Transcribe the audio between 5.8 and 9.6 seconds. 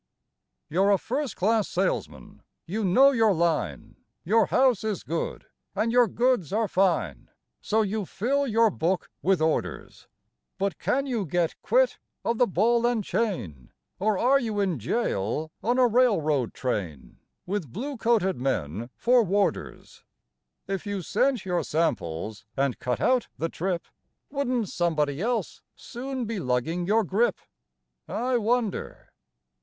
your goods are fine, So you fill your book with